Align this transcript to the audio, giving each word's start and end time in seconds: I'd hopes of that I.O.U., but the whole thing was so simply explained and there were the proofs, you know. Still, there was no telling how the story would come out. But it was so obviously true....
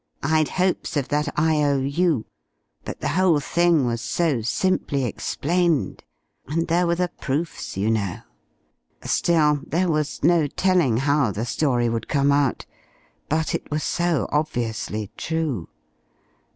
I'd 0.23 0.49
hopes 0.49 0.97
of 0.97 1.09
that 1.09 1.29
I.O.U., 1.37 2.25
but 2.83 3.01
the 3.01 3.09
whole 3.09 3.39
thing 3.39 3.85
was 3.85 4.01
so 4.01 4.41
simply 4.41 5.03
explained 5.05 6.03
and 6.47 6.67
there 6.67 6.87
were 6.87 6.95
the 6.95 7.11
proofs, 7.21 7.77
you 7.77 7.91
know. 7.91 8.21
Still, 9.03 9.61
there 9.63 9.91
was 9.91 10.23
no 10.23 10.47
telling 10.47 10.97
how 10.97 11.29
the 11.29 11.45
story 11.45 11.87
would 11.87 12.07
come 12.07 12.31
out. 12.31 12.65
But 13.29 13.53
it 13.53 13.69
was 13.69 13.83
so 13.83 14.27
obviously 14.31 15.11
true.... 15.17 15.69